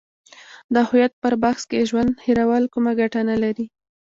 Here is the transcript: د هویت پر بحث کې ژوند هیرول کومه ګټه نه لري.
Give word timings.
د 0.73 0.75
هویت 0.87 1.13
پر 1.23 1.33
بحث 1.43 1.61
کې 1.69 1.87
ژوند 1.89 2.11
هیرول 2.25 2.63
کومه 2.73 2.91
ګټه 2.99 3.19
نه 3.29 3.35
لري. 3.43 3.65